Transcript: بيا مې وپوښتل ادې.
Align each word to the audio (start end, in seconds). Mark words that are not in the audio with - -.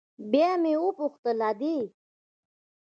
بيا 0.31 0.51
مې 0.61 0.73
وپوښتل 0.85 1.39
ادې. 1.49 1.77